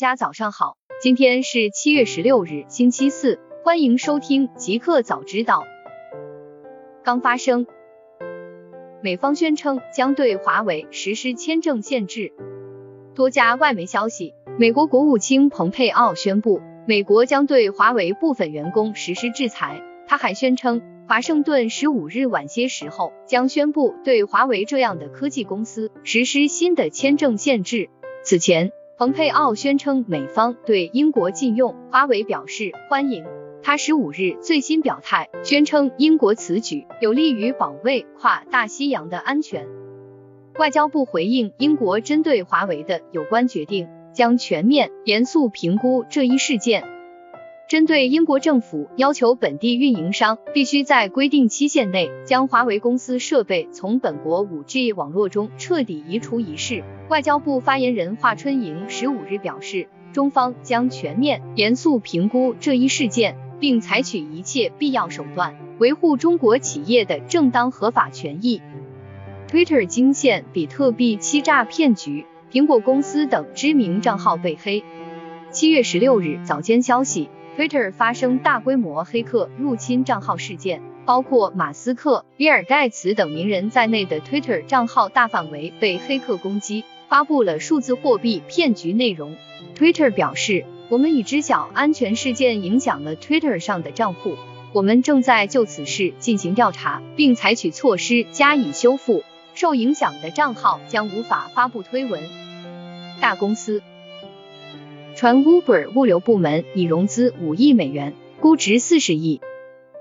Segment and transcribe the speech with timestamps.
[0.00, 5.64] 大家早上好，今天是七月十六日，星期四，欢迎收听极客早知道。
[7.04, 7.66] 刚发生，
[9.02, 12.32] 美方宣称将对华为实施签证限制。
[13.14, 19.82] 多家外媒消息，美国国务卿蓬佩奥宣布，美国将对华为部分员工实施制裁。
[20.06, 27.90] 他还宣称，华盛顿十五日晚些时候将宣布对华为这样的科技公司实施新的签证限制。
[28.24, 33.24] 此前，蓬佩奥宣称美方对英国禁用华为表示欢迎。
[33.62, 39.66] 他十五日最新表态，宣称英国此举有利于保卫跨大西洋的安全。
[40.58, 46.84] 外交部回应英国针对华为的有关决定，将全面严肃评估这一事件。
[47.70, 68.60] 针对英国政府要求本地运营商必须在规定期限内将华为公司设备从本国 5G 网络中彻底移除一事，外交部发言人华春莹十五日表示，中方将全面严肃评估这一事件，并采取一切必要手段，维护中国企业的正当合法权益。
[69.48, 74.82] Twitter 惊现比特币欺诈骗局，苹果公司等知名账号被黑。
[75.52, 77.28] 七月十六日早间消息。
[77.56, 89.36] Twitter 发生大规模黑客入侵账号事件，包括马斯克、比尔盖茨等名人在内的 Twitter 账号大范围被黑客攻击，发布了数字货币骗局内容。
[89.76, 94.36] Twitter 表示，我们已知晓安全事件影响了 Twitter 上的账户，
[94.72, 99.22] 我们正在就此事进行调查，并采取措施加以修复。
[99.52, 102.22] 受影响的账号将无法发布推文。
[103.20, 103.82] 大公司。
[105.20, 109.42] 传 Uber 物流部门拟融资五亿美元，估值四十亿。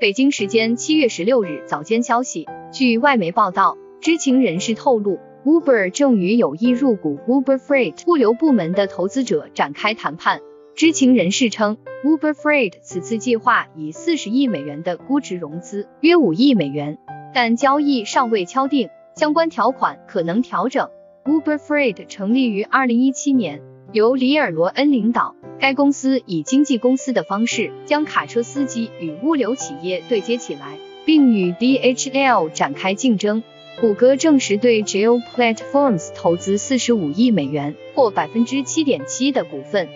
[0.00, 10.40] 北京时间七月十六日早间消息，据外媒报道，知情人士透露，Uber 正与有意入股 Uber Freight 物流部门的投资者展开谈判。
[10.74, 16.96] 知情人士称，Uber Freight 此次计划以四十亿美元的估值融资，约五亿美元，
[17.34, 20.88] 但交易尚未敲定，相关条款可能调整。
[21.26, 23.60] Uber Freight 成立于二零一七年。
[23.92, 33.42] 由里尔·罗恩领导，该公司以经纪公司的方式将卡车司机与物流企业对接起来，并与 DHL 展开竞争。
[33.82, 39.90] 谷歌证实对 Geo Platforms 投资四十五亿美元，或百分之七点七的股份。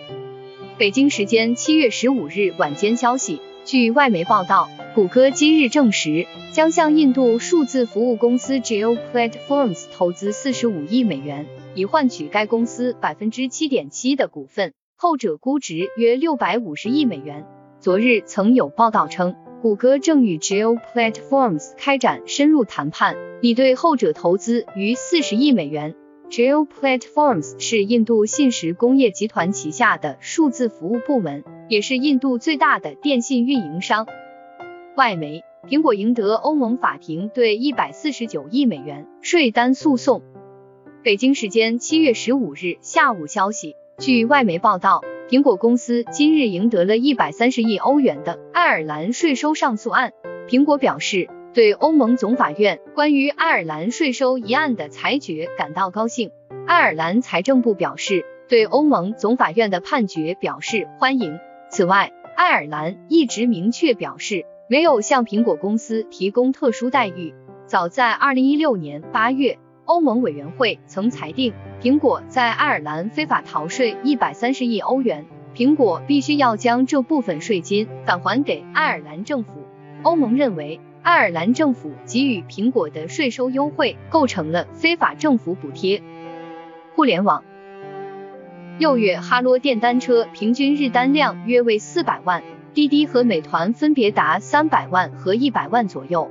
[0.77, 11.47] 北京时间七月十五日晚间消息，据外媒报道，谷歌今日证实将向印度数字服务公司 Geo Platforms 投资四十五亿美元。
[11.77, 17.45] 以换取该公司百分之七点七的股份，后者估值约六百五十亿美元。
[17.79, 25.93] 昨日曾有报道称，谷歌正与 Geo Platforms 开展深入谈判，拟对后者投资逾四十亿美元。
[26.31, 34.07] Geo Platforms 是印度信实工业集团旗下的数字服务部门，也是印度最大的电信运营商。
[34.95, 40.23] 外媒，苹果赢得欧盟法庭对一百四十九亿美元税单诉讼。
[41.03, 50.11] 北京时间七月十五日下午消息，据外媒报道，苹果公司今日赢得了一百三十亿欧元的爱尔兰税收上诉案。
[50.49, 56.31] 苹果表示，对欧盟总法院关于爱尔兰税收一案的裁决感到高兴。
[56.65, 61.39] 爱尔兰财政部表示，对欧盟总法院的判决表示欢迎。
[61.69, 67.33] 此外，爱尔兰一直明确表示，没有向苹果公司提供特殊待遇。
[67.65, 69.59] 早在二零一六年八月。
[69.87, 75.25] 欧盟委员会曾裁定，苹果在爱尔兰非法逃税一百三十亿欧元，
[75.55, 79.49] 苹果必须要将这部分税金返还给爱尔兰政府。
[80.03, 86.03] 欧盟认为，爱尔兰政府给予苹果的税收优惠构成了非法政府补贴。
[86.93, 87.45] 互联网，
[88.79, 92.43] 六月哈罗电单车平均日单量约为四百万，
[92.73, 96.29] 滴滴和美团分别达三百万和一百万左右。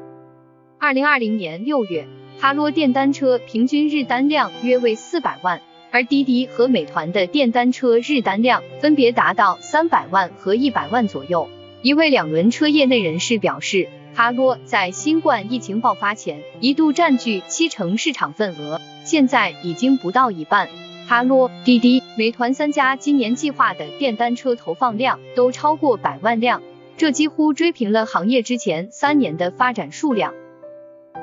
[0.78, 2.06] 二零二零年六月。
[2.38, 5.60] 哈罗电单车平均日单量约为四百万，
[5.91, 11.48] 而滴滴和美团的电单车日单量分别达到三百万和一百万左右。
[11.83, 20.68] 一位两轮车业内人士表示，哈罗在新冠疫情爆发前一度占据七成市场份额，现在已经不到一半。
[21.06, 26.62] 哈罗、滴滴、美团三家今年计划的电单车投放量都超过百万辆，
[26.97, 30.34] 这几乎追平了行业之前三年的发展数量。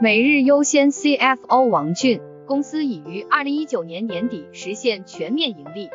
[0.01, 5.89] 每日优先 CFO 王俊，公司已于二零一九年年底实现全面盈利。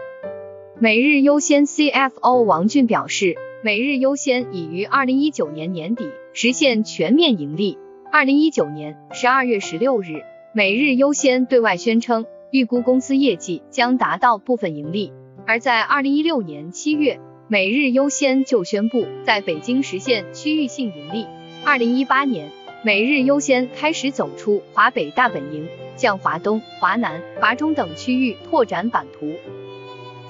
[0.79, 7.77] 每日优先 CFO 王俊表示，每日优先已于二零一九年年底实现全面盈利。
[8.11, 10.23] 二零一九年十二月十六日，
[10.55, 15.13] 每日优先对外宣称，预估公司业绩将达到部分盈利。
[15.47, 21.27] 而在二零一六年七月，每日优先就宣布在北京实现区域性盈利。
[21.65, 22.51] 二零一八年，
[22.85, 25.67] 每日优先开始走出华北大本营，
[25.97, 29.33] 向华东、华南、华中等区域拓展版图。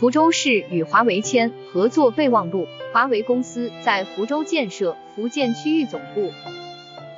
[0.00, 6.31] 福州市与华为签合作备忘录，华为公司在福州建设福建区域总部。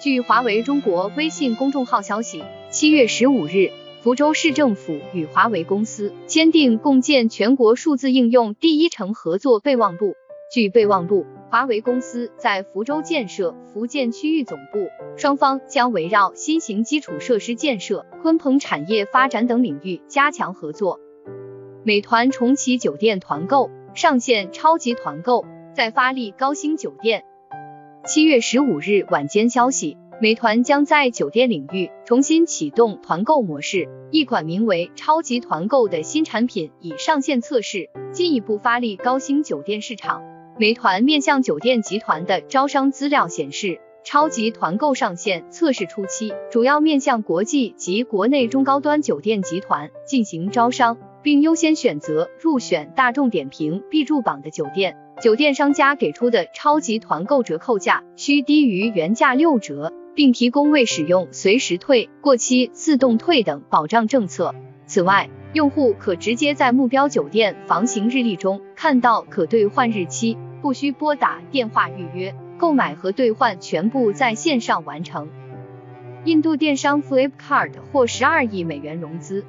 [0.00, 3.70] 据华为中国微信公众号消息，七月十五日，
[4.02, 10.14] 福州市政府与华为公司签订共建全国数字应用第一城合作备忘录。
[10.52, 14.86] 据备忘录，华为公司在福州建设福建区域总部，
[15.16, 21.00] 双方将围绕新型基础设施建设、鲲鹏产业发展等领域加强合作。
[21.82, 25.44] 美团重启酒店团购，上线超级团购，
[25.74, 27.24] 再发力高星酒店。
[28.04, 40.29] 七月十五日晚间消息，美团将在酒店领域重新启动团购模式，一款名为“超级团购”的新产品已上线测试，进一步发力高星酒店市场。
[40.60, 54.98] 美团面向酒店集团的招商资料显示，超级团购上线测试初期，主要面向国际及国内中高端酒店集团进行招商，并优先选择入选大众点评必注榜的酒店。
[55.22, 64.54] 酒店商家给出的超级团购折扣价需低于原价六折，并提供未使用随时退、过期自动退等保障政策。
[64.84, 75.28] 此外，用户可直接在目标酒店房型日历中看到可兑换日期，不需拨打电话预约，购买和兑换全部在线上完成。
[76.24, 79.44] 印度电商 Flipkart 获十二亿美元融资。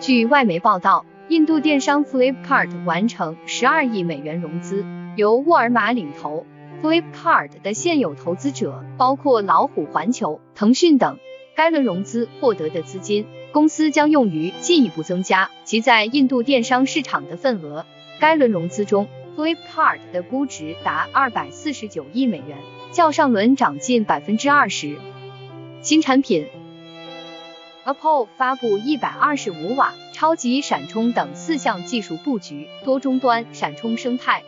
[0.00, 1.04] 据外媒报道。
[1.28, 4.84] 印度电商 Flipkart 完成十二亿美元融资，
[5.16, 6.44] 由沃尔玛领投。
[6.82, 11.18] Flipkart 的现有投资者包括老虎环球、腾讯等。
[11.54, 17.86] 该轮融资获得的资金，公司将用于进一步增加其在印度电商市场的份额。
[18.20, 19.06] 该轮融资中
[19.36, 22.58] ，Flipkart 的估值达二百四十九亿美元，
[22.92, 24.96] 较上轮涨近百分之二十。
[25.82, 26.46] 新产品。
[27.84, 34.44] Apple 发布一百二十五瓦超级闪充等四项技术布局，多终端闪充生态。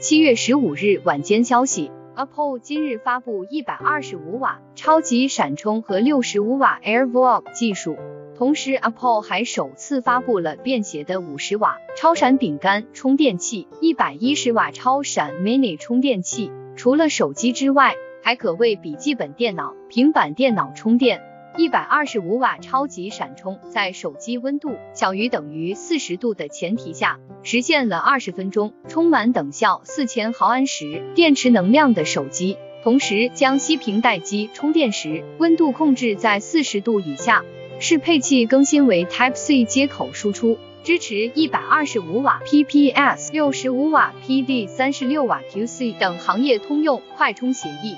[0.00, 7.98] 七月十五日晚间消息，Apple 今日发布一百二十五瓦超级闪充和六十五瓦 AirVOL 技术，
[8.36, 21.22] 同时 Apple 还首次发布了便携的五十瓦超闪饼干充电器、一百一十瓦超闪 Mini 充电器，除了手机之外，还可为笔记本电脑、平板电脑充电。
[21.56, 32.58] 一百二十五瓦超级闪充，在手机温度小于等于四十度的前提下，实现了二十分钟充满等效四千毫安时电池能量的手机。
[32.84, 37.42] 同时，将息屏待机充电时温度控制在四十度以下。
[37.78, 47.96] 适配器更新为 Type C 接口输出，支持一百二十五瓦 PPS、六十五瓦 PD、三十六瓦 QC 等行业通用快充协议。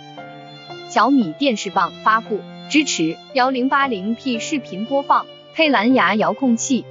[0.90, 2.40] 小米电视棒发布。
[2.70, 6.84] 支持幺零八零 P 视频播放，配蓝牙遥控器。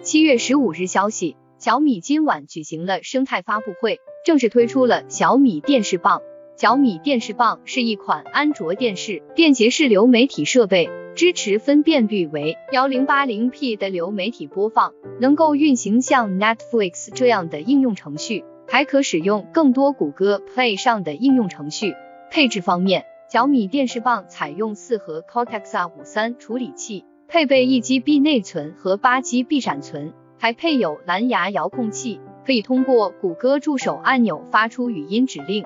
[0.00, 6.22] 七月十五日消息，小米今晚举行了生态发布会，正式推出了小米电视棒。
[6.56, 21.94] 小米电视棒是一款安卓电视便携式流媒体设备，支持分辨率为幺零八零 P 的流媒体播放，能够运行像 Netflix 这样的应用程序，还可使用更多谷歌 Play 上的应用程序。
[22.30, 23.04] 配置方面。
[23.26, 35.64] 小米电视棒采用四核 Cortex A 五三处理器，配备一 GB 内存和八 GB 闪存，还配有蓝牙遥控器，可以通过谷歌助手按钮发出语音指令。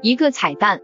[0.00, 0.80] 一个彩蛋：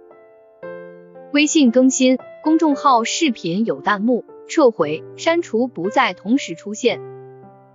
[1.32, 7.00] 微信更新，公众号视频有弹幕，撤回、删除不再同时出现。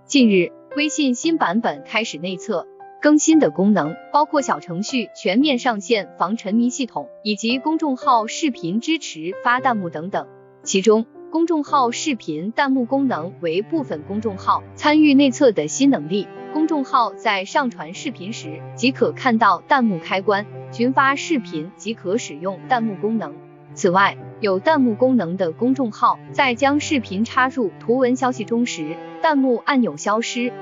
[0.06, 2.66] 近日，微信新版本开始内测。
[3.02, 10.26] 更新的功能包括小程序全面上线防沉迷系统，以及公众号视频支持发弹幕等等。
[10.62, 16.26] 其中，公众号视频弹幕功能为部分公众号参与内测的新能力。
[16.54, 23.34] 公众号在上传视频时即可看到弹幕开关，群发视频即可使用弹幕功能。
[23.74, 30.52] 此外，有弹幕功能的公众号在将视频插入图文消息中时，弹幕按钮消失。